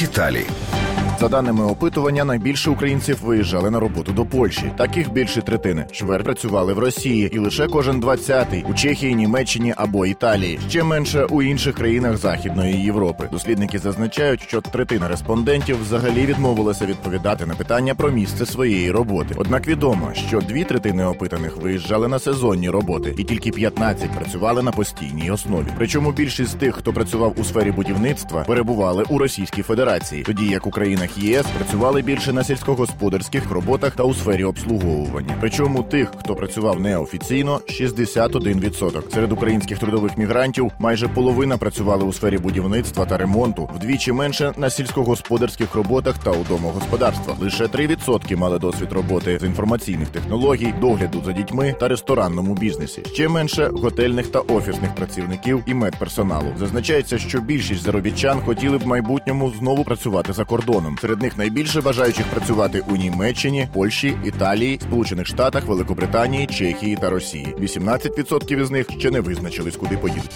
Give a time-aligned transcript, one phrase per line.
[0.00, 0.46] Деталі.
[1.20, 4.72] За даними опитування, найбільше українців виїжджали на роботу до Польщі.
[4.76, 5.86] Таких більше третини.
[5.92, 10.58] Чверть працювали в Росії, і лише кожен двадцятий у Чехії, Німеччині або Італії.
[10.68, 13.28] Ще менше у інших країнах Західної Європи.
[13.32, 19.34] Дослідники зазначають, що третина респондентів взагалі відмовилася відповідати на питання про місце своєї роботи.
[19.36, 24.72] Однак відомо, що дві третини опитаних виїжджали на сезонні роботи, і тільки 15 працювали на
[24.72, 25.66] постійній основі.
[25.78, 30.66] Причому більшість з тих, хто працював у сфері будівництва, перебували у Російській Федерації, тоді як
[30.66, 30.70] у
[31.06, 35.34] країнах ЄС працювали більше на сільськогосподарських роботах та у сфері обслуговування.
[35.40, 39.12] Причому тих, хто працював неофіційно, 61%.
[39.14, 44.70] Серед українських трудових мігрантів майже половина працювали у сфері будівництва та ремонту, вдвічі менше на
[44.70, 47.40] сільськогосподарських роботах та у домогосподарствах.
[47.40, 53.02] Лише 3% мали досвід роботи з інформаційних технологій, догляду за дітьми та ресторанному бізнесі.
[53.12, 56.52] Ще менше готельних та офісних працівників і медперсоналу.
[56.58, 60.95] Зазначається, що більшість заробітчан хотіли б в майбутньому знову працювати за кордоном.
[61.00, 67.54] Серед них найбільше бажаючих працювати у Німеччині, Польщі, Італії, Сполучених Штатах, Великобританії, Чехії та Росії.
[67.60, 70.30] 18% із них ще не визначились, куди поїдуть.